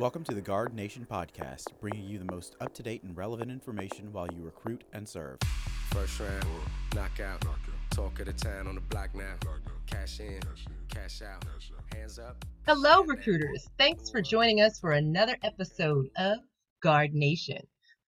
[0.00, 3.50] Welcome to the Guard Nation podcast, bringing you the most up to date and relevant
[3.50, 5.36] information while you recruit and serve.
[5.90, 6.46] First round,
[6.94, 7.44] knockout.
[7.90, 9.34] Talk of the town on the block now.
[9.86, 10.40] Cash in,
[10.88, 11.44] cash out.
[11.94, 12.46] Hands up.
[12.66, 13.68] Hello, recruiters.
[13.76, 16.38] Thanks for joining us for another episode of
[16.82, 17.60] Guard Nation.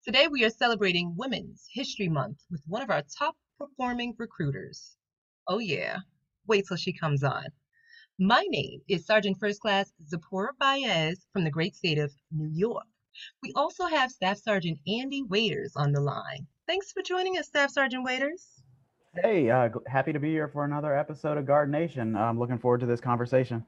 [0.05, 4.95] Today, we are celebrating Women's History Month with one of our top performing recruiters.
[5.45, 5.97] Oh, yeah.
[6.47, 7.47] Wait till she comes on.
[8.23, 12.85] My name is Sergeant First Class Zipporah Baez from the great state of New York.
[13.41, 16.45] We also have Staff Sergeant Andy Waiters on the line.
[16.67, 18.61] Thanks for joining us, Staff Sergeant Waiters.
[19.15, 22.15] Hey, uh, happy to be here for another episode of Guard Nation.
[22.15, 23.65] I'm looking forward to this conversation.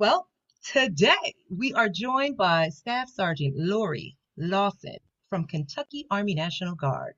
[0.00, 0.26] Well,
[0.64, 4.96] today we are joined by Staff Sergeant Lori Lawson
[5.30, 7.14] from Kentucky Army National Guard.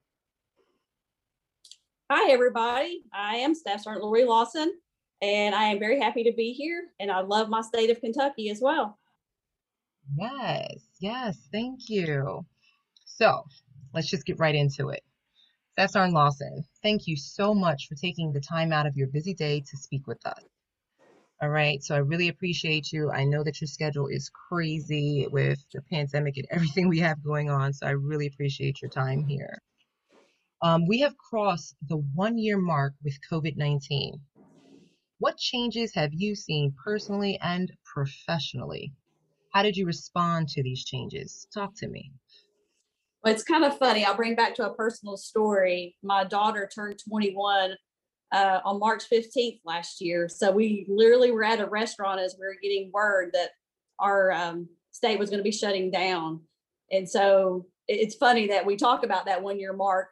[2.11, 3.01] Hi, everybody.
[3.11, 4.71] I am Staff Sergeant Lori Lawson,
[5.21, 6.83] and I am very happy to be here.
[6.99, 8.97] And I love my state of Kentucky as well.
[10.17, 12.45] Yes, yes, thank you.
[13.05, 13.43] So
[13.93, 15.03] let's just get right into it.
[15.87, 19.61] Sergeant Lawson, thank you so much for taking the time out of your busy day
[19.61, 20.43] to speak with us.
[21.41, 23.09] All right, so I really appreciate you.
[23.11, 27.49] I know that your schedule is crazy with the pandemic and everything we have going
[27.49, 29.57] on, so I really appreciate your time here.
[30.61, 34.19] Um, we have crossed the one year mark with COVID 19.
[35.19, 38.93] What changes have you seen personally and professionally?
[39.53, 41.45] How did you respond to these changes?
[41.53, 42.13] Talk to me.
[43.21, 44.05] Well, it's kind of funny.
[44.05, 45.97] I'll bring back to a personal story.
[46.01, 47.75] My daughter turned 21
[48.31, 50.29] uh, on March 15th last year.
[50.29, 53.49] So we literally were at a restaurant as we were getting word that
[53.99, 56.39] our um, state was going to be shutting down.
[56.93, 60.07] And so it's funny that we talk about that one year mark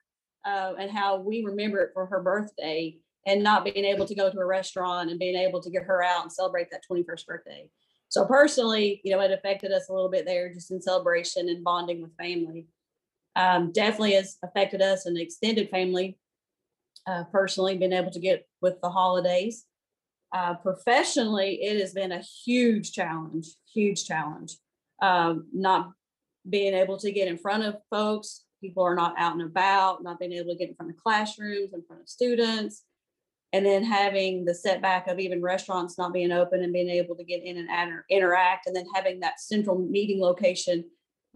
[0.45, 2.97] uh, and how we remember it for her birthday
[3.28, 6.02] and not being able to go to a restaurant and being able to get her
[6.02, 7.70] out and celebrate that 21st birthday.
[8.08, 11.64] So personally, you know, it affected us a little bit there just in celebration and
[11.64, 12.67] bonding with family.
[13.36, 16.17] Um, definitely has affected us and extended family.
[17.05, 19.65] Uh, personally, been able to get with the holidays.
[20.33, 24.54] Uh, professionally, it has been a huge challenge, huge challenge.
[25.02, 25.92] Um, not
[26.49, 30.17] being able to get in front of folks, people are not out and about, not
[30.17, 32.83] being able to get in front of classrooms, in front of students
[33.53, 37.23] and then having the setback of even restaurants not being open and being able to
[37.23, 40.83] get in and inter- interact and then having that central meeting location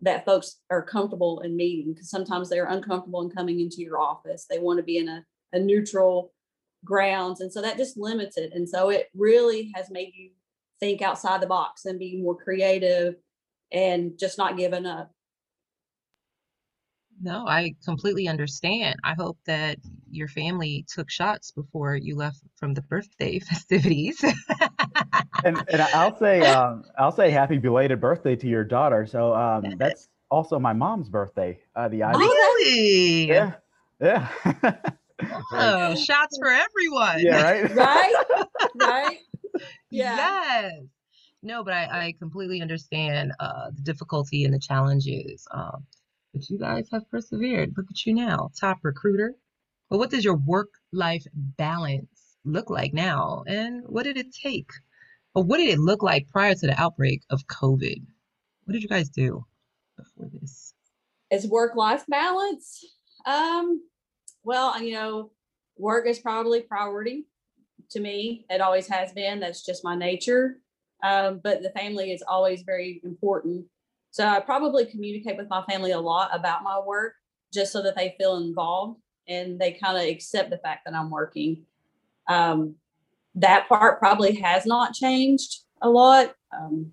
[0.01, 4.45] that folks are comfortable in meeting because sometimes they're uncomfortable in coming into your office.
[4.49, 5.23] They want to be in a,
[5.53, 6.33] a neutral
[6.83, 8.51] grounds and so that just limits it.
[8.53, 10.31] And so it really has made you
[10.79, 13.15] think outside the box and be more creative
[13.71, 15.11] and just not giving up
[17.21, 18.99] No, I completely understand.
[19.03, 19.77] I hope that
[20.09, 24.23] your family took shots before you left from the birthday festivities.
[25.43, 29.05] And, and I'll say, um, I'll say happy belated birthday to your daughter.
[29.05, 31.59] So um, that's also my mom's birthday.
[31.75, 32.17] Uh, the Ivy.
[32.17, 33.27] Really?
[33.27, 33.53] Yeah,
[33.99, 34.29] yeah,
[35.53, 37.19] Oh, shots for everyone.
[37.19, 37.75] yeah, right.
[37.75, 38.25] right
[38.75, 39.17] right
[39.91, 40.73] yeah Yes.
[41.43, 45.47] No, but I, I completely understand uh, the difficulty and the challenges.
[45.51, 45.85] Um,
[46.33, 47.73] but you guys have persevered.
[47.77, 49.35] Look at you now, top recruiter.
[49.89, 53.43] But what does your work-life balance look like now?
[53.47, 54.69] And what did it take?
[55.35, 58.01] Or what did it look like prior to the outbreak of COVID?
[58.63, 59.45] What did you guys do
[59.97, 60.73] before this?
[61.31, 62.83] is work life balance
[63.25, 63.81] um
[64.43, 65.31] well you know
[65.77, 67.25] work is probably priority
[67.89, 70.57] to me it always has been that's just my nature
[71.03, 73.65] um, but the family is always very important
[74.11, 77.13] so i probably communicate with my family a lot about my work
[77.53, 81.09] just so that they feel involved and they kind of accept the fact that i'm
[81.09, 81.63] working
[82.27, 82.75] um,
[83.35, 86.91] that part probably has not changed a lot um,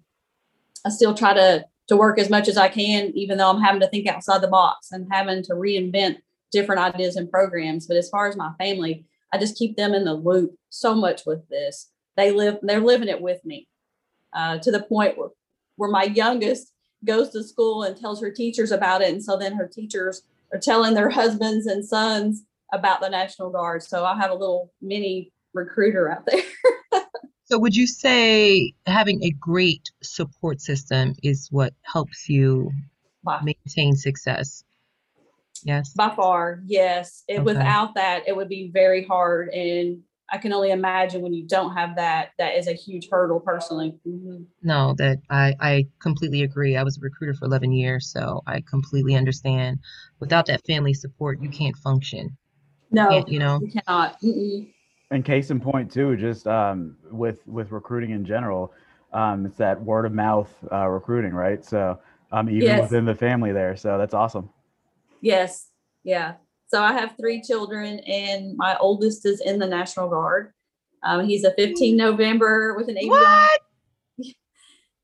[0.86, 3.80] i still try to to work as much as I can, even though I'm having
[3.80, 6.18] to think outside the box and having to reinvent
[6.52, 7.86] different ideas and programs.
[7.86, 11.22] But as far as my family, I just keep them in the loop so much
[11.26, 11.90] with this.
[12.16, 13.68] They live, they're living it with me
[14.34, 15.30] uh, to the point where,
[15.76, 16.72] where my youngest
[17.04, 19.12] goes to school and tells her teachers about it.
[19.12, 20.22] And so then her teachers
[20.52, 22.42] are telling their husbands and sons
[22.72, 23.82] about the National Guard.
[23.82, 26.42] So I have a little mini recruiter out there.
[27.50, 32.70] So, would you say having a great support system is what helps you
[33.24, 34.64] By maintain success?
[35.64, 35.94] Yes.
[35.94, 37.24] By far, yes.
[37.26, 37.42] It, Okay.
[37.44, 39.48] Without that, it would be very hard.
[39.48, 43.40] And I can only imagine when you don't have that, that is a huge hurdle
[43.40, 43.98] personally.
[44.06, 44.46] Mhm.
[44.62, 46.76] No, that I, I completely agree.
[46.76, 49.78] I was a recruiter for 11 years, so I completely understand.
[50.20, 52.36] Without that family support, you can't function.
[52.90, 53.60] No, Can't, you know?
[53.60, 54.20] you cannot.
[54.22, 54.66] Mm-mm.
[55.10, 58.72] And case in point too, just um, with with recruiting in general,
[59.12, 61.64] um, it's that word of mouth uh, recruiting, right?
[61.64, 61.98] So
[62.32, 62.82] um, even Yes.
[62.82, 63.76] within the family there.
[63.76, 64.50] So that's awesome.
[65.20, 65.70] Yes,
[66.04, 66.34] yeah.
[66.68, 70.52] So I have three children, and my oldest is in the National Guard.
[71.02, 73.08] Um, he's a 15 November with an 80.
[73.08, 73.60] What?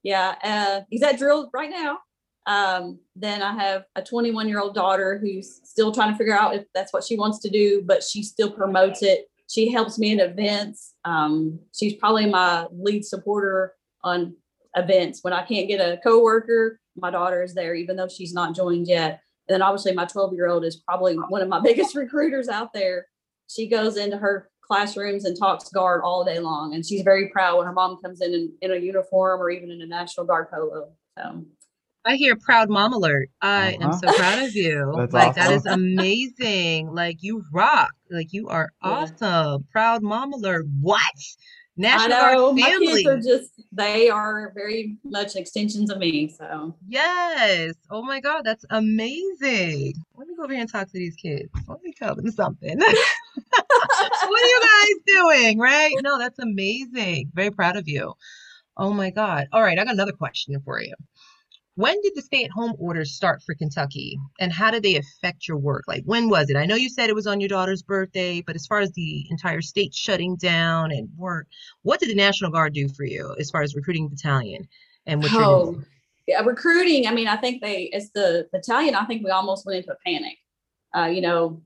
[0.02, 1.96] Yeah, uh, he's at drill right now.
[2.44, 6.54] Um, then I have a 21 year old daughter who's still trying to figure out
[6.54, 9.30] if that's what she wants to do, but she still promotes it.
[9.48, 10.92] She helps me in events.
[11.06, 13.72] Um, she's probably my lead supporter
[14.02, 14.36] on
[14.76, 15.20] events.
[15.22, 18.86] When I can't get a coworker, my daughter is there, even though she's not joined
[18.86, 19.20] yet.
[19.48, 22.72] And then obviously my 12 year old is probably one of my biggest recruiters out
[22.72, 23.06] there.
[23.48, 26.74] She goes into her classrooms and talks guard all day long.
[26.74, 29.70] And she's very proud when her mom comes in in, in a uniform or even
[29.70, 30.92] in a National Guard polo.
[31.18, 31.44] So
[32.06, 33.28] I hear proud mom alert.
[33.42, 33.98] I am Uh-huh.
[33.98, 34.94] so proud of you.
[34.98, 36.88] That's like that is amazing.
[36.94, 37.90] Like you rock.
[38.10, 38.90] Like you are Yeah.
[38.90, 39.66] awesome.
[39.70, 40.64] Proud mom alert.
[40.80, 41.00] What?
[41.78, 43.02] I National know Guard my family.
[43.02, 46.28] kids are just, they are very much extensions of me.
[46.28, 47.74] So Yes.
[47.90, 49.94] Oh my God, that's amazing.
[50.16, 51.48] Let me go over here and talk to these kids.
[51.66, 52.78] Let me tell them something.
[52.78, 55.58] what are you guys doing?
[55.58, 55.94] Right?
[56.02, 57.32] No, that's amazing.
[57.34, 58.14] Very proud of you.
[58.76, 59.46] Oh my God.
[59.52, 60.94] All right, I got another question for you.
[61.76, 65.84] When did the stay-at-home orders start for Kentucky, and how did they affect your work?
[65.88, 66.56] Like, when was it?
[66.56, 69.26] I know you said it was on your daughter's birthday, but as far as the
[69.28, 71.48] entire state shutting down and work,
[71.82, 74.68] what did the National Guard do for you as far as recruiting battalion
[75.06, 75.32] and what?
[75.34, 75.82] Oh,
[76.28, 77.08] yeah, recruiting.
[77.08, 79.96] I mean, I think they, as the battalion, I think we almost went into a
[80.06, 80.38] panic.
[80.96, 81.60] Uh, you know,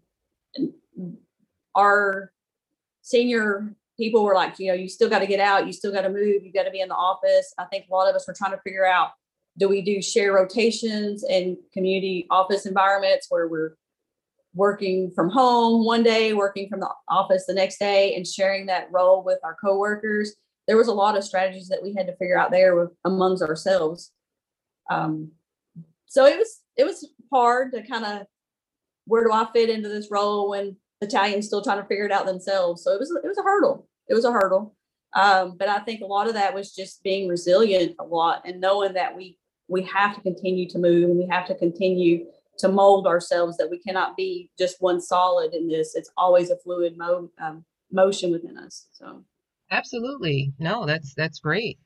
[1.75, 2.33] our
[3.03, 6.03] senior people were like, you know, you still got to get out, you still got
[6.03, 7.53] to move, you got to be in the office.
[7.59, 9.11] I think a lot of us were trying to figure out
[9.59, 13.77] do we do share rotations in community office environments where we're
[14.55, 18.89] working from home one day, working from the office the next day, and sharing that
[18.91, 20.35] role with our coworkers.
[20.67, 23.43] There was a lot of strategies that we had to figure out there with, amongst
[23.43, 24.13] ourselves.
[24.91, 25.33] Um,
[26.07, 28.27] so it was it was hard to kind of
[29.07, 32.27] where do I fit into this role when Italians still trying to figure it out
[32.27, 32.83] themselves.
[32.83, 33.89] So it was it was a hurdle.
[34.09, 34.75] It was a hurdle.
[35.15, 38.61] Um, but I think a lot of that was just being resilient a lot and
[38.61, 42.27] knowing that we we have to continue to move and we have to continue
[42.59, 45.95] to mold ourselves that we cannot be just one solid in this.
[45.95, 48.87] It's always a fluid mo- um, motion within us.
[48.93, 49.25] So
[49.71, 50.53] Absolutely.
[50.59, 51.79] No, that's that's great.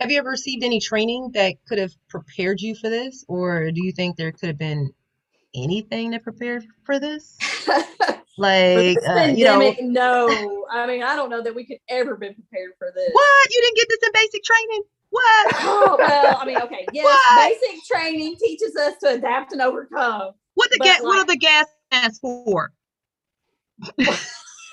[0.00, 3.84] Have you ever received any training that could have prepared you for this, or do
[3.84, 4.90] you think there could have been
[5.54, 7.38] anything that prepared for this?
[8.38, 10.66] Like, this uh, you know, no.
[10.72, 13.10] I mean, I don't know that we could ever been prepared for this.
[13.12, 13.50] what?
[13.50, 14.82] You didn't get this in basic training?
[15.10, 15.54] What?
[15.62, 17.58] Oh well, I mean, okay, yes, What?
[17.60, 20.32] basic training teaches us to adapt and overcome.
[20.54, 21.02] What the But, gas?
[21.02, 22.72] What are the gas masks for?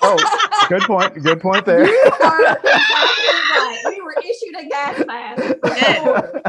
[0.00, 1.20] Oh, good point.
[1.22, 1.86] Good point there.
[1.88, 3.82] You are exactly right.
[3.86, 5.56] We were issued a gas mask.
[5.64, 6.40] Yeah.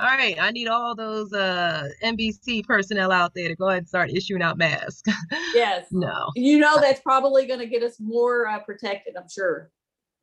[0.00, 3.88] All right, I need all those uh NBC personnel out there to go ahead and
[3.88, 5.02] start issuing out masks.
[5.54, 6.30] Yes, No.
[6.34, 9.14] you know that's probably going to get us more uh, protected.
[9.16, 9.70] I'm sure,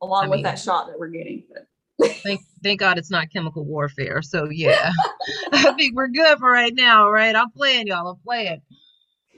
[0.02, 1.44] along I with mean- that shot that we're getting.
[1.50, 1.66] But
[2.00, 4.22] Thank thank God it's not chemical warfare.
[4.22, 4.92] So yeah,
[5.52, 7.34] I think we're good for right now, right?
[7.34, 8.08] I'm playing, y'all.
[8.08, 8.62] I'm playing.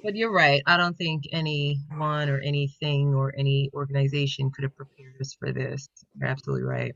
[0.03, 0.62] But you're right.
[0.67, 5.88] I don't think anyone or anything or any organization could have prepared us for this.
[6.19, 6.95] You're absolutely right.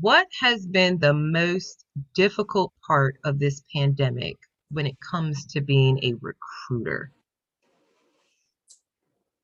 [0.00, 1.84] What has been the most
[2.14, 4.36] difficult part of this pandemic
[4.70, 7.10] when it comes to being a recruiter?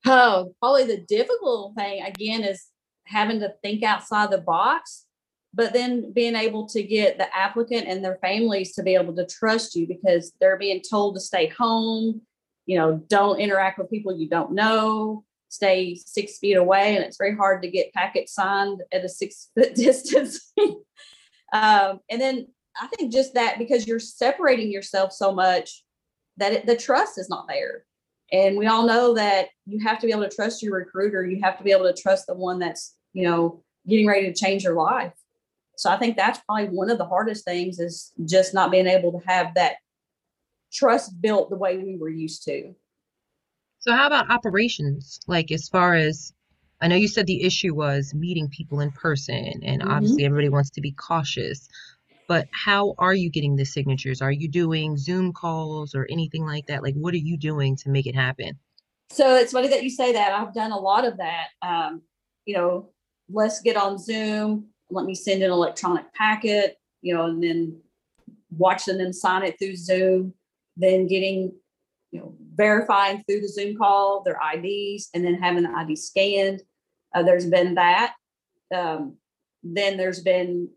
[0.06, 2.68] Oh, probably the difficult thing again is
[3.04, 5.06] having to think outside the box,
[5.52, 9.26] but then being able to get the applicant and their families to be able to
[9.26, 12.20] trust you because they're being told to stay home,
[12.66, 16.94] you know, don't interact with people you don't know, stay six feet away.
[16.94, 20.52] And it's very hard to get packets signed at a six foot distance.
[21.52, 22.46] um, and then
[22.80, 25.82] I think just that because you're separating yourself so much
[26.36, 27.84] that it, the trust is not there.
[28.32, 31.26] And we all know that you have to be able to trust your recruiter.
[31.26, 34.38] You have to be able to trust the one that's, you know, getting ready to
[34.38, 35.12] change your life.
[35.80, 39.18] So I think that's probably one of the hardest things is just not being able
[39.18, 39.76] to have that
[40.70, 42.74] trust built the way we were used to.
[43.78, 45.18] So how about operations?
[45.26, 46.34] Like as far as
[46.82, 49.90] I know you said the issue was meeting people in person and Mhm.
[49.90, 51.66] obviously everybody wants to be cautious.
[52.28, 54.20] But how are you getting the signatures?
[54.20, 56.82] Are you doing Zoom calls or anything like that?
[56.82, 58.58] Like what are you doing to make it happen?
[59.12, 60.32] So it's funny that you say that.
[60.32, 61.48] I've done a lot of that.
[61.62, 62.02] Um,
[62.44, 62.90] you know,
[63.30, 64.69] let's get on Zoom.
[64.90, 67.80] Let me send an electronic packet, you know, and then
[68.50, 70.34] watching them sign it through Zoom,
[70.76, 71.52] then getting,
[72.10, 76.62] you know, verifying through the Zoom call their IDs and then having the ID scanned.
[77.14, 78.14] Uh, there's been that.
[78.74, 79.16] Um,
[79.62, 80.68] then there's been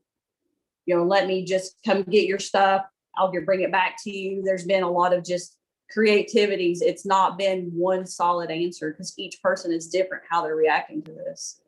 [0.86, 2.84] you know, let me just come get your stuff.
[3.16, 4.42] I'll get, bring it back to you.
[4.44, 5.58] There's been a lot of just
[5.92, 6.82] creativities.
[6.82, 11.12] It's not been one solid answer because each person is different how they're reacting to
[11.12, 11.62] this.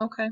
[0.00, 0.30] Okay.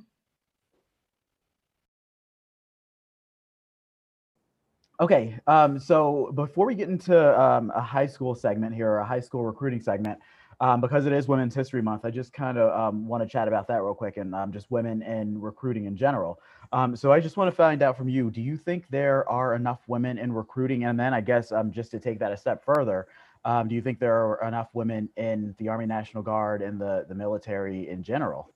[5.05, 9.05] Okay, um, so before we get into um, a high school segment here, or a
[9.05, 10.19] high school recruiting segment,
[10.63, 13.47] um, because it is Women's History Month, I just kind of um, want to chat
[13.47, 16.41] about that real quick and um, just women in recruiting in general.
[16.73, 19.55] Um, so I just want to find out from you: Do you think there are
[19.55, 20.85] enough women in recruiting?
[20.85, 23.07] And then I guess um, just to take that a step further,
[23.45, 27.05] um, do you think there are enough women in the Army National Guard and the
[27.11, 28.55] the military in general?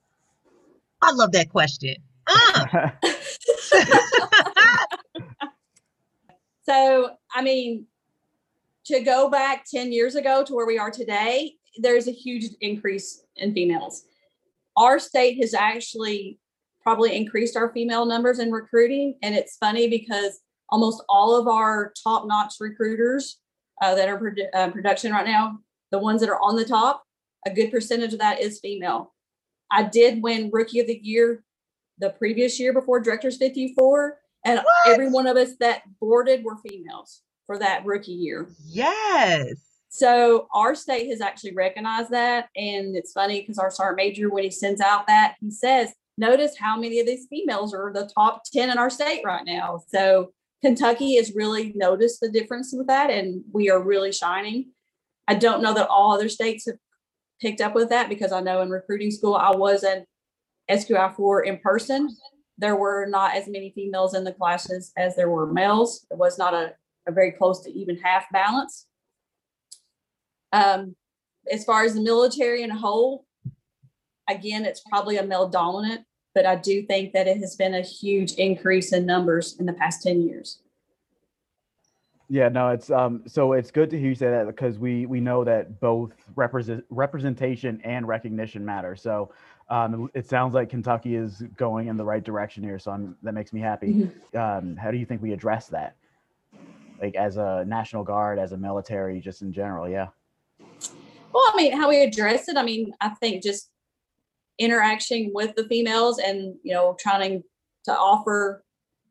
[1.03, 1.97] I love that question.
[2.27, 2.89] Uh.
[6.69, 7.87] So, I mean,
[8.87, 13.25] to go back 10 years ago to where we are today, there's a huge increase
[13.37, 14.05] in females.
[14.77, 16.39] Our state has actually
[16.83, 19.17] probably increased our female numbers in recruiting.
[19.23, 23.39] And it's funny because almost all of our top notch recruiters
[23.81, 25.61] uh, that are produ- uh, production right now,
[25.91, 27.03] the ones that are on the top,
[27.47, 29.15] a good percentage of that is female.
[29.71, 31.43] I did win Rookie of the Year
[31.99, 34.93] the previous year before Directors 54 and What?
[34.93, 38.49] every one of us that boarded were females for that rookie year.
[38.67, 39.55] Yes.
[39.89, 42.49] So our state has actually recognized that.
[42.57, 46.57] And it's funny because our sergeant major, when he sends out that, he says, notice
[46.59, 49.81] how many of these females are the top 10 in our state right now.
[49.89, 54.73] So Kentucky has really noticed the difference with that, and we are really shining.
[55.29, 56.77] I don't know that all other states have
[57.41, 60.05] picked up with that because I know in recruiting school, I was in
[60.69, 62.09] SQI4 in person
[62.59, 66.07] there were not as many females in the classes as there were males.
[66.11, 66.75] It was not a,
[67.07, 68.87] a very close to even half balance.
[70.53, 70.97] Um,
[71.51, 73.25] as far as the military in a whole,
[74.29, 76.03] again, it's probably a male dominant,
[76.35, 79.73] but I do think that it has been a huge increase in numbers in the
[79.73, 80.61] past 10 years.
[82.31, 85.19] Yeah, no, it's um so it's good to hear you say that because we we
[85.19, 88.97] know that both represent representation and recognition matter.
[88.97, 89.33] So
[89.71, 92.79] um it sounds like Kentucky is going in the right direction here.
[92.79, 94.11] So I'm, that makes me happy.
[94.35, 95.97] Um how do you think we address that?
[97.01, 100.09] Like as a National Guard, as a military, just in general, yeah.
[101.33, 103.71] Well, I mean, how we address it, I mean, I think just
[104.59, 107.45] interaction with the females and, you know, trying
[107.85, 108.65] to offer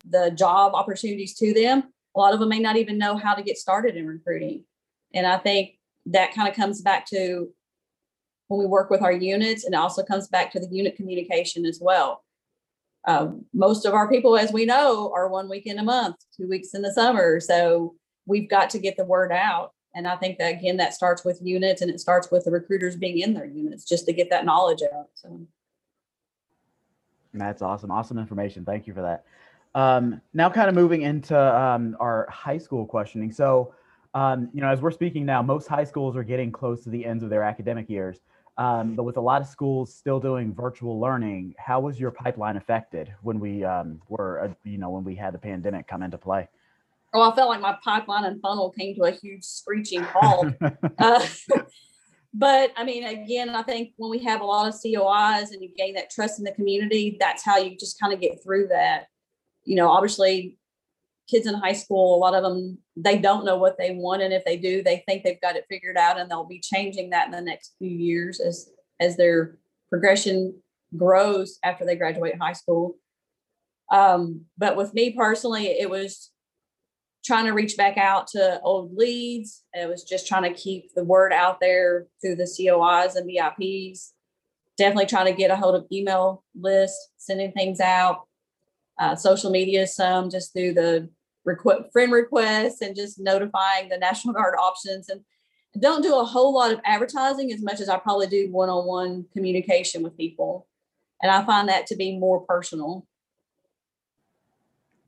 [0.09, 1.83] the job opportunities to them.
[2.15, 4.65] A lot of them may not even know how to get started in recruiting.
[5.13, 7.49] And I think that kind of comes back to
[8.47, 11.79] when we work with our units and also comes back to the unit communication as
[11.81, 12.23] well.
[13.07, 16.73] Um, most of our people, as we know, are one weekend a month, two weeks
[16.73, 17.39] in the summer.
[17.39, 19.71] So we've got to get the word out.
[19.95, 22.95] And I think that again, that starts with units and it starts with the recruiters
[22.95, 25.07] being in their units just to get that knowledge out.
[25.15, 25.41] So
[27.33, 27.91] That's awesome.
[27.91, 28.65] Awesome information.
[28.65, 29.25] Thank you for that.
[29.73, 33.31] Um, now, kind of moving into um, our high school questioning.
[33.31, 33.73] So,
[34.13, 37.05] um, you know, as we're speaking now, most high schools are getting close to the
[37.05, 38.19] ends of their academic years.
[38.57, 42.57] Um, but with a lot of schools still doing virtual learning, how was your pipeline
[42.57, 46.17] affected when we um, were, uh, you know, when we had the pandemic come into
[46.17, 46.47] play?
[47.13, 50.53] oh, I felt like my pipeline and funnel came to a huge screeching halt.
[50.99, 51.25] Uh,
[52.33, 55.69] but I mean, again, I think when we have a lot of COIs and you
[55.77, 59.07] gain that trust in the community, that's how you just kind of get through that.
[59.63, 60.57] You know, obviously,
[61.29, 64.21] kids in high school, a lot of them, they don't know what they want.
[64.21, 67.09] And if they do, they think they've got it figured out and they'll be changing
[67.09, 68.69] that in the next few years as,
[68.99, 69.57] as their
[69.89, 70.55] progression
[70.95, 72.97] grows after they graduate high school.
[73.91, 76.31] Um, but with me personally, it was
[77.25, 79.63] trying to reach back out to old leads.
[79.73, 84.11] It was just trying to keep the word out there through the COIs and VIPs.
[84.77, 88.27] Definitely trying to get a hold of email list, sending things out.
[88.99, 91.09] Uh, social media, some just through the
[91.47, 95.09] requ- friend requests and just notifying the National Guard options.
[95.09, 95.21] And
[95.79, 100.03] don't do a whole lot of advertising as much as I probably do one-on-one communication
[100.03, 100.67] with people.
[101.21, 103.07] And I find that to be more personal.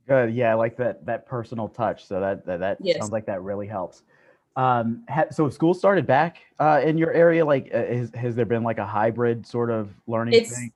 [0.07, 0.33] Good.
[0.33, 2.05] Yeah, I like that that personal touch.
[2.05, 2.97] So that that, that Yes.
[2.97, 4.03] sounds like that really helps.
[4.55, 7.45] Um, ha, so school started back uh, in your area?
[7.45, 10.73] Like, uh, has, has there been like a hybrid sort of learning It's thing?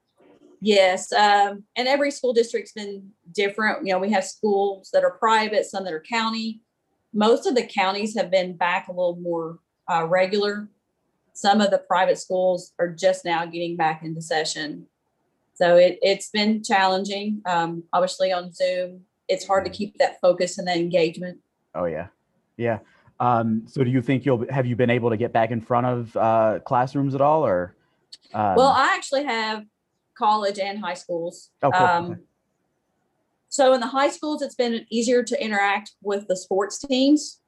[0.64, 3.86] Yes, um, and every school district's been different.
[3.86, 6.62] You know, we have schools that are private, some that are county.
[7.14, 9.60] Most of the counties have been back a little more
[9.92, 10.70] uh, regular.
[11.34, 14.88] Some of the private schools are just now getting back into session,
[15.54, 17.42] so it it's been challenging.
[17.46, 21.40] Um, obviously, on Zoom, it's hard to keep that focus and that engagement.
[21.76, 22.08] Oh yeah,
[22.58, 22.80] yeah.
[23.20, 25.88] Um, so do you think you'll have you been able to get back in front
[25.88, 27.76] of uh, classrooms at all, or?
[28.34, 29.66] Um, Well, I actually have
[30.18, 31.50] college and high schools.
[31.62, 31.86] Oh, cool.
[31.86, 32.20] Um.
[33.50, 37.40] So in the high schools, it's been easier to interact with the sports teams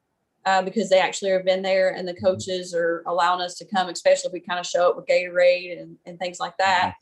[0.46, 3.90] uh, because they actually have been there and the coaches are allowing us to come,
[3.90, 6.94] especially if we kind of show up with Gatorade and, and things like that.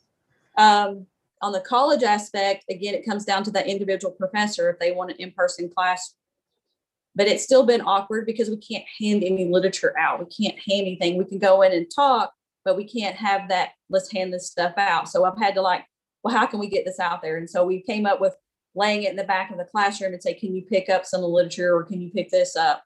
[0.56, 1.06] Um,
[1.42, 5.10] on the college aspect, again, it comes down to that individual professor if they want
[5.10, 6.14] an in-person class.
[7.14, 10.20] But it's still been awkward because we can't hand any literature out.
[10.20, 11.18] We can't hand anything.
[11.18, 12.32] We can go in and talk,
[12.64, 15.08] but we can't have that, let's hand this stuff out.
[15.08, 15.84] So I've had to like,
[16.22, 17.36] well, how can we get this out there?
[17.36, 18.34] And so we came up with
[18.74, 21.22] laying it in the back of the classroom and say, can you pick up some
[21.22, 22.82] literature or can you pick this up?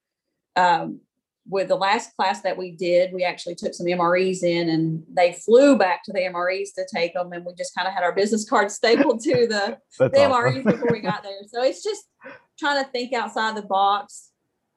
[0.56, 1.00] Um,
[1.48, 5.32] with the last class that we did, we actually took some MREs in and they
[5.32, 7.32] flew back to the MREs to take them.
[7.32, 10.90] And we just kind of had our business cards stapled to the, the MREs before
[10.92, 11.32] we got there.
[11.48, 12.04] So it's just
[12.58, 14.30] trying to think outside the box.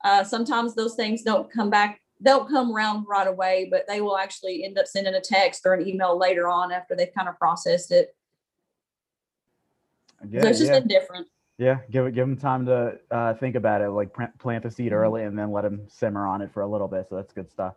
[0.03, 4.17] Uh, sometimes those things don't come back, don't come around right away, but they will
[4.17, 7.37] actually end up sending a text or an email later on after they've kind of
[7.37, 8.15] processed it.
[10.29, 10.79] Yeah, so it's just yeah.
[10.79, 11.27] been different.
[11.57, 14.69] Yeah, give it, give them time to uh, think about it, like plant, the Mm-hmm.
[14.69, 17.07] seed early, and then let them simmer on it for a little bit.
[17.09, 17.75] So that's good stuff.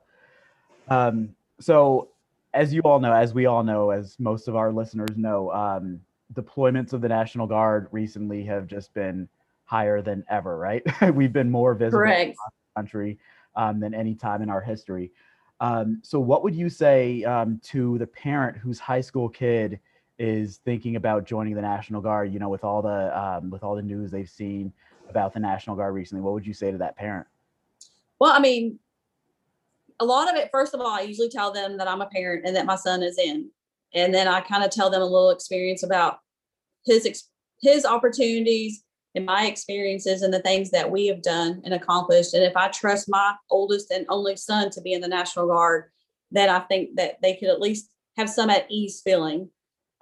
[0.88, 2.08] Um, so,
[2.52, 6.00] as you all know, as we all know, as most of our listeners know, um,
[6.32, 9.28] deployments of the National Guard recently have just been
[9.64, 10.56] higher than ever.
[10.56, 10.82] Right?
[11.14, 12.32] We've been more visible Correct.
[12.32, 13.18] across the country
[13.56, 15.12] um, than any time in our history.
[15.60, 19.80] Um, so, what would you say um, to the parent whose high school kid
[20.18, 22.32] is thinking about joining the National Guard?
[22.32, 24.72] You know, with all the um, with all the news they've seen
[25.08, 27.26] about the National Guard recently, what would you say to that parent?
[28.18, 28.78] Well, I mean,
[30.00, 32.46] a lot of it, first of all, I usually tell them that I'm a parent
[32.46, 33.50] and that my son is in.
[33.94, 36.20] And then I kind of tell them a little experience about
[36.84, 37.28] his
[37.62, 38.83] his opportunities
[39.14, 42.34] and my experiences and the things that we have done and accomplished.
[42.34, 45.84] And if I trust my oldest and only son to be in the National Guard,
[46.30, 49.50] then I think that they could at least have some at ease feeling.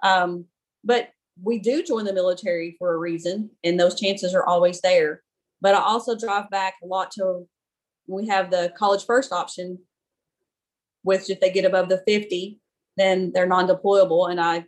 [0.03, 0.45] Um,
[0.83, 1.09] but
[1.41, 5.23] we do join the military for a reason, and those chances are always there.
[5.61, 7.47] But I also drive back a lot to
[8.07, 9.79] we have the college first option,
[11.03, 12.59] which if they get above the 50,
[12.97, 14.29] then they're non-deployable.
[14.29, 14.65] And I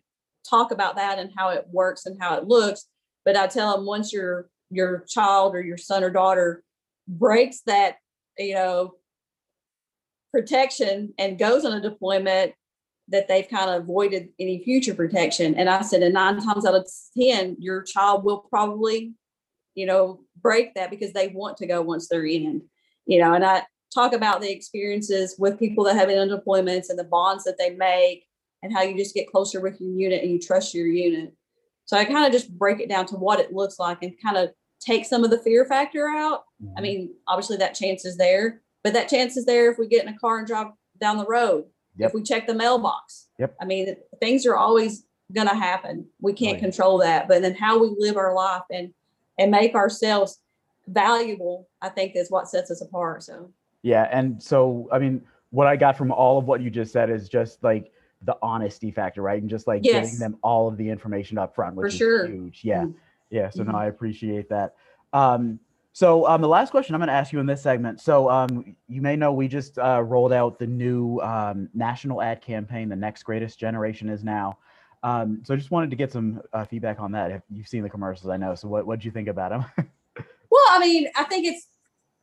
[0.50, 2.86] talk about that and how it works and how it looks.
[3.26, 6.64] But I tell them once your your child or your son or daughter
[7.08, 7.98] breaks that,
[8.38, 8.94] you know,
[10.32, 12.54] protection and goes on a deployment,
[13.10, 15.56] that they've kind of avoided any future protection.
[15.56, 19.14] And I said, and nine times out of ten, your child will probably,
[19.76, 22.64] you know, break that because they want to go once they're in
[23.06, 26.90] you know, and I talk about the experiences with people that have been on deployments
[26.90, 28.26] and the bonds that they make
[28.62, 31.34] and how you just get closer with your unit and you trust your unit.
[31.86, 34.38] So I kind of just break it down to what it looks like and kind
[34.38, 36.44] of take some of the fear factor out.
[36.62, 36.82] I mm-hmm.
[36.82, 40.14] mean, obviously that chance is there, but that chance is there if we get in
[40.14, 40.68] a car and drive
[41.00, 41.66] down the road,
[41.98, 42.10] Yep.
[42.10, 43.28] if we check the mailbox.
[43.40, 43.56] Yep.
[43.62, 46.08] I mean, things are always going to happen.
[46.22, 46.64] We oh, can't yeah.
[46.64, 48.94] control that, but then how we live our life and
[49.38, 50.40] and make ourselves
[50.88, 53.24] valuable, I think is what sets us apart.
[53.24, 55.22] So Yeah, and so I mean,
[55.52, 57.92] what I got from all of what you just said is just like
[58.26, 59.40] the honesty factor, right?
[59.42, 60.06] And just like Yes.
[60.06, 62.26] getting them all of the information up front, which is sure.
[62.28, 62.62] huge.
[62.64, 62.94] Yeah, Mhm.
[63.30, 63.50] yeah.
[63.50, 63.76] So no, Mhm.
[63.76, 64.76] I appreciate that.
[65.14, 65.60] Um,
[65.94, 68.02] so um, the last question I'm going to ask you in this segment.
[68.02, 72.42] So um, you may know we just uh, rolled out the new um, national ad
[72.42, 72.90] campaign.
[72.90, 74.58] The next greatest generation is now.
[75.04, 77.32] Um, so I just wanted to get some uh, feedback on that.
[77.32, 78.56] If you've seen the commercials, I know.
[78.56, 79.66] So what what do you think about them?
[80.52, 81.68] Well, I mean, I think it's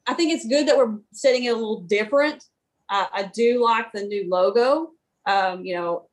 [0.06, 2.44] I think it's good that we're setting it a little different.
[2.88, 4.92] I, I do like the new logo.
[5.26, 6.08] Um, you know,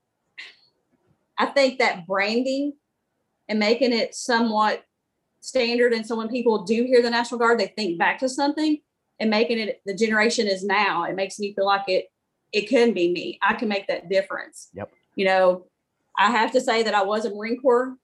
[1.37, 2.73] I think that branding
[3.47, 4.83] and making it somewhat
[5.41, 8.77] standard, and so when people do hear the National Guard, they think back to something,
[9.19, 11.03] and making it the generation is now.
[11.05, 12.05] It makes me feel like it
[12.51, 13.39] it can be me.
[13.41, 14.69] I can make that difference.
[14.73, 14.91] Yep.
[15.15, 15.67] You know,
[16.17, 17.95] I have to say that I was a Marine Corps,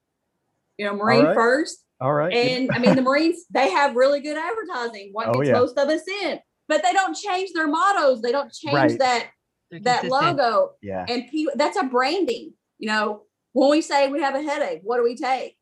[0.78, 1.34] you know, Marine right.
[1.34, 1.84] first.
[2.00, 2.32] all right.
[2.32, 5.10] And I mean, the Marines, they have really good advertising.
[5.12, 5.54] What Oh, gets yeah.
[5.58, 6.38] most of us in,
[6.68, 8.22] but they don't change their mottos.
[8.22, 8.98] They don't change Right.
[8.98, 9.30] that
[9.70, 10.36] that consistent.
[10.38, 10.70] logo.
[10.82, 11.04] yeah.
[11.08, 12.52] And people, that's a branding.
[12.78, 15.56] You know, when we say we have a headache, what do we take?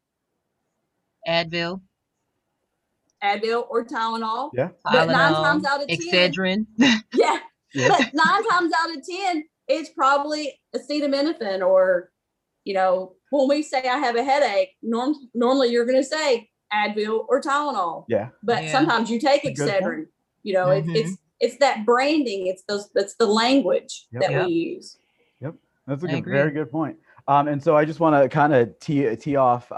[1.28, 1.80] Advil,
[3.22, 4.50] Advil or Tylenol.
[4.54, 4.68] Yeah.
[4.84, 6.66] But nine Tylenol, times out of 10 Excedrin.
[7.14, 7.38] Yeah,
[7.72, 7.88] Yeah.
[7.88, 12.10] but nine times out of ten, it's probably acetaminophen or,
[12.64, 16.50] you know, when we say I have a headache, norm- normally you're going to say
[16.72, 18.04] Advil or Tylenol.
[18.08, 18.28] Yeah.
[18.42, 18.72] but Yeah.
[18.72, 19.84] sometimes you take That's a good point.
[19.84, 20.04] Excedrin.
[20.42, 20.96] You know, it's Mhm.
[20.96, 22.46] it's it's that branding.
[22.46, 22.88] It's those.
[22.94, 24.22] It's the language Yep.
[24.22, 24.46] that Yep.
[24.46, 24.98] we use.
[25.40, 25.54] Yep,
[25.86, 26.96] that's a good, very good point.
[27.28, 29.68] Um, and so I just want to kind of tee, tee off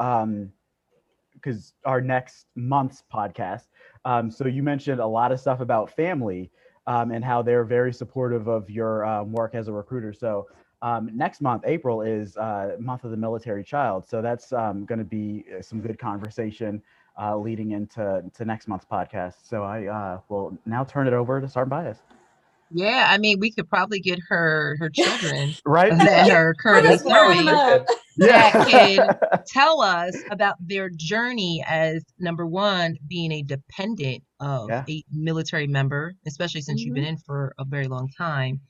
[1.34, 3.64] because our next month's podcast.
[4.04, 6.50] Um, so you mentioned a lot of stuff about family
[6.86, 10.12] um, and how they're very supportive of your um, work as a recruiter.
[10.12, 10.46] So
[10.82, 14.06] um, next month, April, is uh, month of the military child.
[14.08, 16.82] So that's um, going to be uh, some good conversation
[17.20, 19.34] uh, leading into to next month's podcast.
[19.42, 21.96] So I uh, will now turn it over to Sergeant Baez.
[22.72, 25.96] Yeah, I mean, we could probably get her her children Right?
[25.96, 27.86] that are currently Let us grow 30 up.
[28.18, 34.84] that tell us about their journey as number one being a dependent of Yeah.
[34.88, 38.60] a military member especially since you've been in for a very long time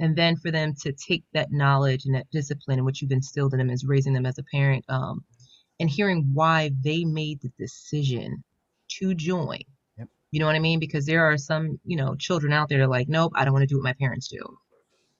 [0.00, 3.52] and then for them to take that knowledge and that discipline and what you've instilled
[3.54, 5.22] in them as raising them as a parent um,
[5.80, 8.42] and hearing why they made the decision
[8.88, 9.60] to join
[9.98, 10.08] Yep.
[10.30, 12.84] you know what i mean because there are some you know children out there that
[12.84, 14.38] are like nope i don't want to do what my parents do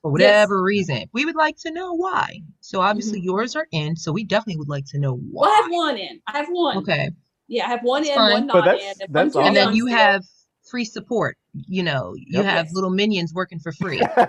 [0.03, 3.27] for whatever reason we would like to know why so obviously mm-hmm.
[3.27, 6.21] yours are in so we definitely would like to know Well, I have one in.
[6.27, 6.77] I have one.
[6.79, 7.11] okay
[7.49, 8.33] Yeah, I have one That's in, fine.
[8.33, 9.03] one But not that's- in.
[9.03, 10.23] and that's one's too and then you have
[10.71, 12.45] free support you know you Yep.
[12.45, 12.75] have Yes.
[12.75, 14.25] little minions working for free so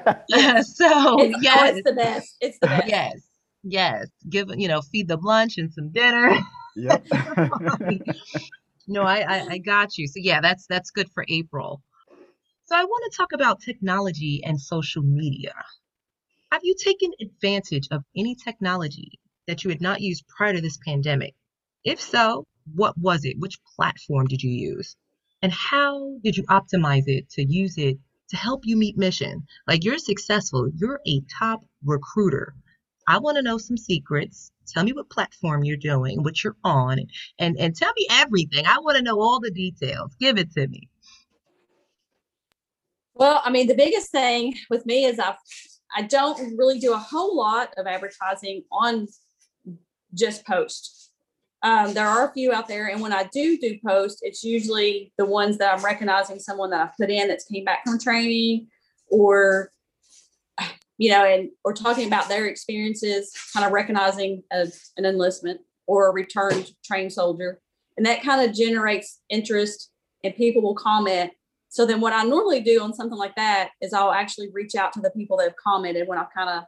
[0.50, 2.36] It's, oh, yes it's the best.
[2.42, 2.88] It's the best.
[2.90, 3.20] yes
[3.70, 6.38] yes give you know feed them lunch and some dinner.
[6.76, 7.06] Yep.
[8.88, 10.08] no I, I i got you.
[10.08, 11.82] So yeah that's that's good for april.
[12.66, 15.54] So i want to talk about technology and social media.
[16.52, 20.78] Have you taken advantage of any technology that you had not used prior to this
[20.78, 21.36] pandemic?
[21.84, 23.40] If so what was it?
[23.40, 24.96] Which platform did you use?
[25.42, 27.98] And how did you optimize it to use it
[28.30, 29.46] to help you meet mission?
[29.68, 30.70] Like you're successful.
[30.76, 32.56] You're a top recruiter
[33.08, 34.52] i want to know some secrets.
[34.68, 37.00] Tell me what platform you're doing what you're on
[37.40, 38.66] and and tell me everything.
[38.66, 40.16] I want to know all the details.
[40.20, 40.90] Give it to me.
[43.16, 45.36] Well, I mean, the biggest thing with me is I
[45.96, 49.08] I don't really do a whole lot of advertising on
[50.14, 51.12] just post.
[51.64, 55.12] Um, there are a few out there, and when I do do post, it's usually
[55.18, 58.68] the ones that I'm recognizing someone that I've put in that's came back from training,
[59.10, 59.72] or
[60.98, 66.08] you know, and or talking about their experiences, kind of recognizing a, an enlistment or
[66.08, 67.60] a returned trained soldier,
[67.98, 69.92] and that kind of generates interest,
[70.24, 71.32] and people will comment
[71.70, 74.94] so then what I normally do on something like that is I'll actually reach out
[74.94, 76.64] to the people that have commented when I've kind of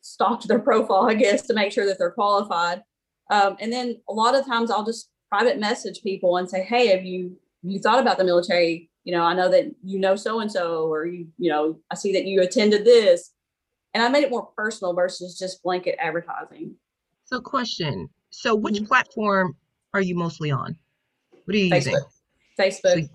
[0.00, 2.82] stalked their profile, I guess, to make sure that they're qualified.
[3.30, 6.88] Um, and then a lot of times I'll just private message people and say, Hey,
[6.88, 8.90] have you you thought about the military?
[9.04, 11.94] You know, I know that you know so and so, or you, you know, I
[11.94, 13.32] see that you attended this.
[13.96, 16.74] And I made it more personal versus just blanket advertising.
[17.24, 18.86] so question so which Mhm.
[18.88, 19.56] platform
[19.94, 20.76] are you mostly on
[21.46, 22.10] what are you using Facebook.
[22.58, 23.02] Facebook.
[23.08, 23.14] So-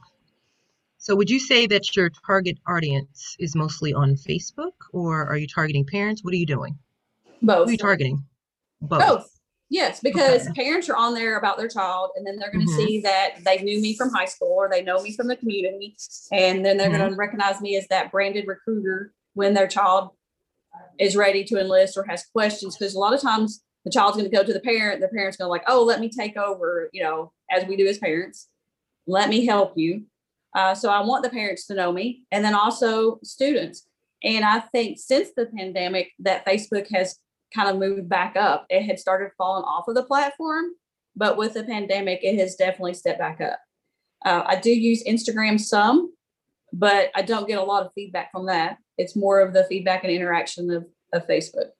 [0.97, 5.45] So would you say that your target audience is mostly on Facebook or are you
[5.47, 6.23] targeting parents?
[6.23, 6.79] What are you doing?
[7.43, 7.65] Both.
[7.65, 8.23] Who are you targeting?
[8.81, 8.99] Both.
[9.07, 9.39] Both.
[9.69, 10.63] Yes, because Okay.
[10.63, 12.75] parents are on there about their child, and then they're going to Mhm.
[12.75, 15.95] see that they knew me from high school or they know me from the community,
[16.31, 16.97] and then they're Mm-hmm.
[16.97, 20.09] going to recognize me as that branded recruiter when their child
[20.99, 22.77] is ready to enlist or has questions.
[22.77, 25.37] Because a lot of times the child's going to go to the parent, the parent's
[25.37, 28.47] going to like, "Oh, let me take over," you know, as we do as parents.
[29.07, 30.05] Let me help you.
[30.55, 33.87] Uh, so I want the parents to know me, and then also students.
[34.23, 37.17] And I think since the pandemic, that Facebook has
[37.53, 38.65] kind of moved back up.
[38.69, 40.65] It had started falling off of the platform,
[41.15, 43.59] but with the pandemic, it has definitely stepped back up.
[44.25, 46.13] Uh, I do use Instagram some,
[46.71, 48.77] but I don't get a lot of feedback from that.
[49.01, 51.71] It's more of the feedback and interaction of, of Facebook.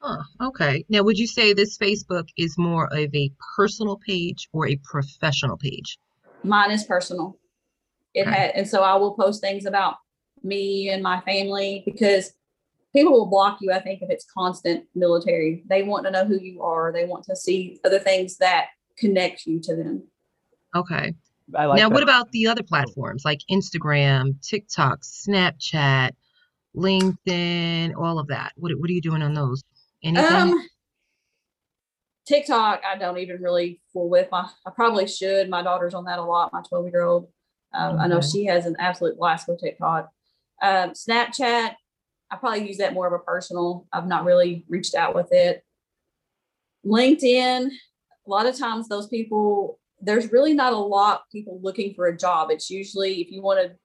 [0.00, 0.84] Huh, okay.
[0.88, 5.56] Now, would you say this Facebook is more of a personal page or a professional
[5.56, 5.98] page?
[6.44, 7.38] Mine is personal.
[8.14, 8.30] It Okay.
[8.30, 9.96] had, and so I will post things about
[10.44, 12.32] me and my family because
[12.92, 13.72] people will block you.
[13.72, 16.92] I think if it's constant military, they want to know who you are.
[16.92, 20.04] They want to see other things that connect you to them.
[20.76, 21.14] Okay.
[21.56, 21.94] I like now, that.
[21.94, 26.10] what about the other platforms like Instagram, TikTok, Snapchat,
[26.78, 28.52] LinkedIn, all of that?
[28.56, 29.62] What, what are you doing on those?
[30.02, 30.32] Anything?
[30.32, 30.66] Um,
[32.26, 34.30] TikTok, I don't even really fool with.
[34.30, 35.48] My, I probably should.
[35.48, 36.52] My daughter's on that a lot.
[36.52, 37.28] My twelve year old.
[37.74, 40.08] Um, I know she has an absolute blast with TikTok.
[40.62, 41.74] Um, Snapchat,
[42.30, 43.86] I probably use that more of a personal.
[43.92, 45.62] I've not really reached out with it.
[46.84, 52.06] LinkedIn, a lot of times those people, there's really not a lot people looking for
[52.06, 52.50] a job.
[52.50, 53.76] It's usually if you want to,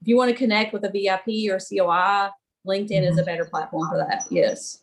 [0.00, 2.30] if you want to connect with a VIP or COI,
[2.66, 3.26] LinkedIn is a mm-hmm.
[3.26, 4.24] better platform for that.
[4.30, 4.78] Yes.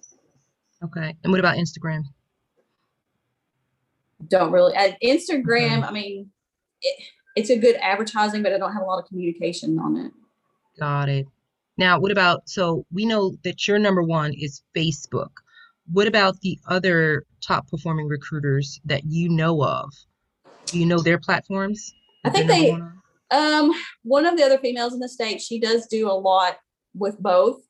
[0.84, 1.16] okay.
[1.24, 2.04] And what about Instagram?
[4.28, 5.84] don't really at Instagram.
[5.84, 6.30] I mean,
[6.82, 7.04] it,
[7.36, 10.12] it's a good advertising, but I don't have a lot of communication on it.
[10.80, 11.28] Got it.
[11.78, 15.30] Now, what about, so we know that your number one is Facebook.
[15.92, 19.92] What about the other top performing recruiters that you know of?
[20.66, 21.94] Do you know their platforms?
[22.26, 22.97] I think they- number one on?
[23.32, 23.72] Um,
[24.04, 26.58] one of the other females in the state, she does do a lot
[26.94, 27.62] with both,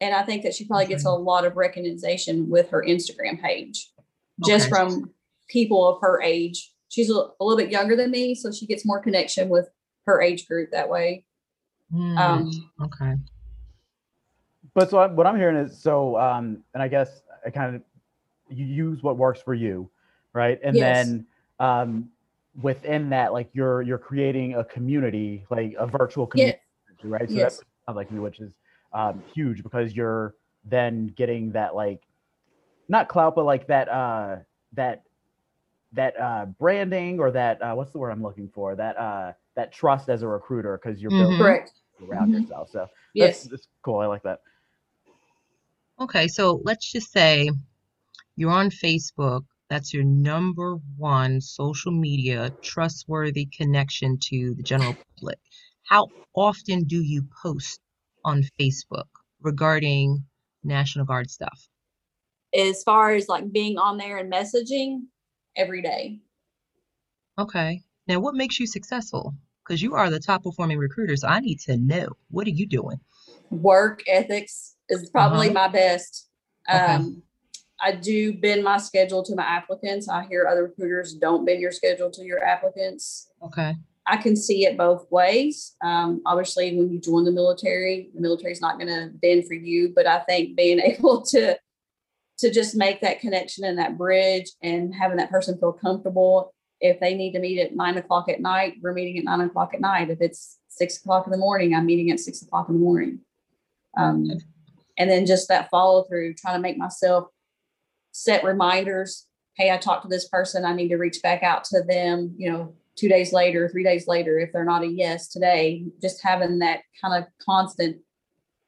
[0.00, 3.90] and I think that she probably gets a lot of recognition with her Instagram page,
[4.44, 4.70] just Okay.
[4.70, 5.10] from
[5.48, 6.70] people of her age.
[6.88, 9.68] she's a, a little bit younger than me, so she gets more connection with
[10.06, 11.24] her age group that way.
[11.92, 13.14] Mm, Um, okay.
[14.74, 17.82] But so I'm, what I'm hearing is so, um, and I guess I kind of
[18.48, 19.90] you use what works for you,
[20.32, 20.58] right?
[20.62, 21.06] And Yes.
[21.06, 21.26] then
[21.58, 22.10] um,
[22.62, 27.04] within that, like you're you're creating a community, like a virtual community, Yes.
[27.04, 27.28] right?
[27.28, 27.58] So Yes.
[27.58, 28.52] that sounds like me, which is
[28.92, 32.02] um, huge because you're then getting that like
[32.88, 34.36] not clout, but like that uh,
[34.74, 35.02] that
[35.92, 38.74] that uh, branding or that uh, what's the word I'm looking for?
[38.74, 41.38] That uh, that trust as a recruiter because you're building Mhm.
[41.38, 41.72] Correct.
[42.08, 42.42] around Mhm.
[42.42, 42.70] yourself.
[42.70, 43.42] So that's, Yes.
[43.44, 44.00] that's cool.
[44.00, 44.40] I like that.
[46.00, 47.50] Okay, so let's just say
[48.36, 49.44] you're on Facebook.
[49.68, 55.38] That's your number one social media trustworthy connection to the general public.
[55.82, 57.80] How often do you post
[58.24, 59.08] on Facebook
[59.40, 60.24] regarding
[60.62, 61.68] National Guard stuff?
[62.54, 65.08] As far as like being on there and messaging
[65.56, 66.20] every day.
[67.38, 67.82] Okay.
[68.08, 69.34] Now, what makes you successful?
[69.64, 72.66] Because you are the top performing recruiter, so I need to know what are you
[72.66, 73.00] doing?
[73.50, 75.54] Work ethics is probably Uh-huh.
[75.54, 76.28] my best.
[76.72, 76.96] Okay.
[76.96, 77.22] Um,
[77.80, 80.08] I do bend my schedule to my applicants.
[80.08, 83.30] I hear other recruiters don't bend your schedule to your applicants.
[83.42, 83.74] Okay.
[84.06, 85.76] I can see it both ways.
[85.82, 89.54] Um, obviously, when you join the military, the military is not going to bend for
[89.54, 91.58] you, but I think being able to
[92.36, 96.52] to just make that connection and that bridge and having that person feel comfortable.
[96.80, 99.72] If they need to meet at nine o'clock at night, we're meeting at nine o'clock
[99.72, 100.10] at night.
[100.10, 103.20] If it's six o'clock in the morning, I'm meeting at six o'clock in the morning.
[103.96, 104.28] Um,
[104.98, 107.28] and then just that follow through, trying to make myself
[108.14, 109.26] set reminders.
[109.56, 110.64] Hey, I talked to this person.
[110.64, 114.06] I need to reach back out to them, you know, two days later, three days
[114.06, 117.98] later, if they're not a yes today, just having that kind of constant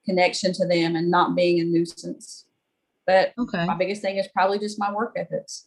[0.05, 2.45] connection to them and not being a nuisance.
[3.07, 3.65] But Okay.
[3.67, 5.67] my biggest thing is probably just my work ethics.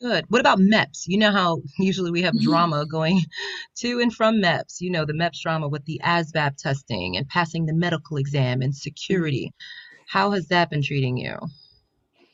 [0.00, 0.24] Good.
[0.28, 1.04] What about MEPS?
[1.06, 2.50] You know how usually we have mm-hmm.
[2.50, 3.20] drama going
[3.76, 7.66] to and from MEPS, you know, the MEPS drama with the ASVAB testing and passing
[7.66, 9.52] the medical exam and security.
[9.52, 10.18] Mm-hmm.
[10.18, 11.36] How has that been treating you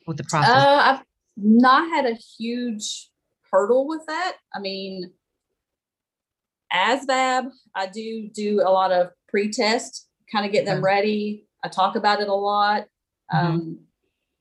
[0.06, 0.50] with the process?
[0.50, 1.04] Uh, I've
[1.36, 3.10] not had a huge
[3.50, 4.36] hurdle with that.
[4.54, 5.12] I mean,
[6.72, 11.46] ASVAB, I do do a lot of pre-test, kind of get them ready.
[11.62, 12.86] I talk about it a lot.
[13.32, 13.38] Mhm.
[13.38, 13.78] Um,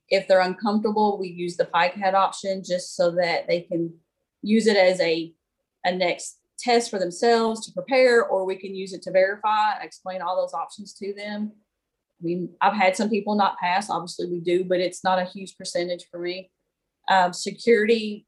[0.09, 3.99] if they're uncomfortable, we use the PiCAT option just so that they can
[4.41, 5.33] use it as a
[5.85, 9.73] a next test for themselves to prepare, or we can use it to verify.
[9.73, 11.51] I explain all those options to them.
[12.23, 13.89] Mean, I've had some people not pass.
[13.89, 16.49] Obviously, we do, but it's not a huge percentage for me.
[17.09, 18.25] Um, security,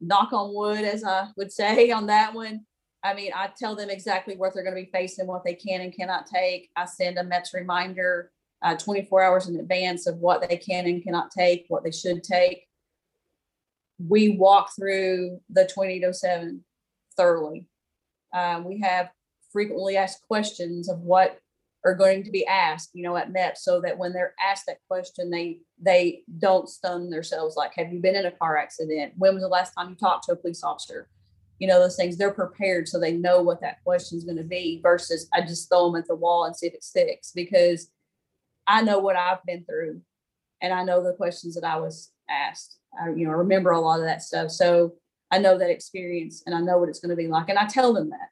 [0.00, 2.64] knock on wood, as I would say on that one.
[3.04, 5.82] I mean, I tell them exactly what they're going to be facing, what they can
[5.82, 6.70] and cannot take.
[6.76, 11.02] I send a MEPS reminder uh, 24 hours in advance of what they can and
[11.02, 12.64] cannot take, what they should take.
[13.98, 16.64] We walk through the 2807
[17.16, 17.66] thoroughly.
[18.34, 19.10] Um, we have
[19.52, 21.38] frequently asked questions of what
[21.84, 24.78] are going to be asked, you know, at MEPS, so that when they're asked that
[24.88, 27.56] question, they they don't stun themselves.
[27.56, 29.12] Like, have you been in a car accident?
[29.16, 31.08] When was the last time you talked to a police officer?
[31.58, 32.16] You know, those things.
[32.16, 34.80] They're prepared, so they know what that question is going to be.
[34.82, 37.90] Versus, I just throw them at the wall and see if it sticks because
[38.66, 40.02] I know what I've been through,
[40.60, 42.78] and I know the questions that I was asked.
[43.00, 44.94] I, you know, remember a lot of that stuff, so
[45.30, 47.66] I know that experience, and I know what it's going to be like, and I
[47.66, 48.30] tell them that.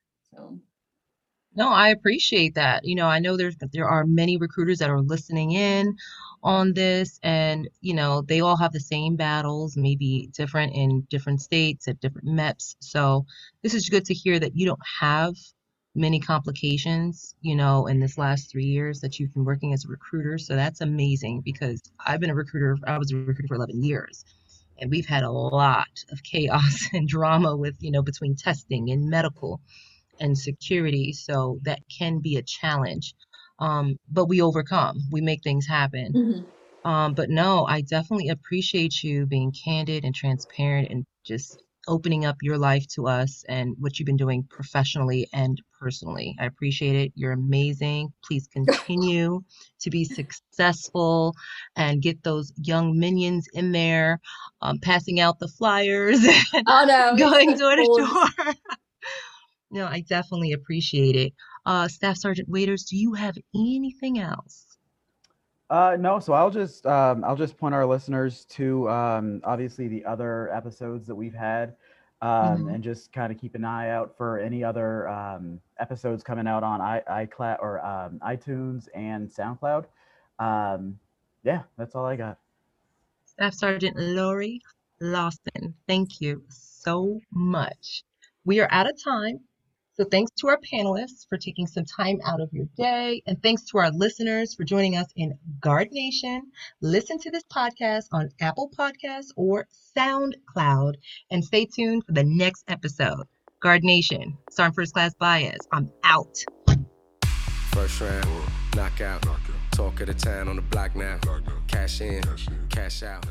[1.57, 2.85] No, I appreciate that.
[2.85, 5.97] You know, I know there's there are many recruiters that are listening in
[6.43, 11.41] on this and, you know, they all have the same battles, maybe different in different
[11.41, 12.77] states at different MEPS.
[12.81, 13.27] So
[13.63, 15.35] this is good to hear that you don't have
[15.95, 19.89] many complications, you know, in this last three years that you've been working as a
[19.89, 20.39] recruiter.
[20.39, 24.25] So that's amazing because I've been a recruiter, I was a recruiter for 11 years.
[24.79, 29.09] And we've had a lot of chaos and drama with, you know, between testing and
[29.09, 29.61] medical
[30.21, 31.13] and security.
[31.13, 33.15] So that can be a challenge.
[33.61, 36.13] Um, but we overcome, we make things happen.
[36.15, 36.47] Mhm.
[36.85, 42.37] Um, but no, I definitely appreciate you being candid and transparent and just opening up
[42.43, 46.37] your life to us and what you've been doing professionally and personally.
[46.41, 47.13] I appreciate it.
[47.17, 48.13] You're amazing.
[48.27, 49.43] Please continue
[49.81, 51.35] to be successful
[51.77, 54.21] and get those young minions in there,
[54.63, 58.55] um, passing out the flyers and Oh no, going door to door.
[59.77, 61.35] No, I definitely appreciate it.
[61.67, 64.79] Uh, Staff Sergeant Waiters, do you have anything else?
[65.69, 70.05] Uh, no, so I'll just um, I'll just point our listeners to um, obviously the
[70.05, 71.75] other episodes that we've had,
[72.23, 72.75] um, Mhm.
[72.75, 76.63] and just kind of keep an eye out for any other um, episodes coming out
[76.63, 79.87] on i iCloud or um, iTunes and SoundCloud.
[80.39, 80.99] Um,
[81.43, 82.39] yeah, that's all I got.
[83.27, 84.61] Staff Sergeant Lori?
[85.01, 85.75] Lawson.
[85.87, 88.03] Thank you so much.
[88.45, 89.46] We are out of time.
[89.99, 93.23] So thanks to our panelists for taking some time out of your day.
[93.27, 96.43] And thanks to our listeners for joining us in Guard Nation.
[96.83, 100.97] Listen to this podcast on Apple Podcasts or SoundCloud.
[101.31, 103.25] And stay tuned for the next episode.
[103.61, 105.61] Guard Nation, Sergeant First Class Baez.
[105.73, 106.37] I'm out.
[107.73, 108.29] First round,
[108.75, 109.27] knockout.
[109.71, 111.19] Talk of the town on the block now.
[111.69, 112.23] Cash in,
[112.69, 113.25] cash out.